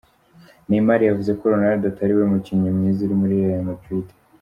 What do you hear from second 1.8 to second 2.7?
atari we mukinnyi